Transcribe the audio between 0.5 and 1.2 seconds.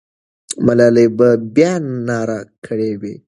ملالۍ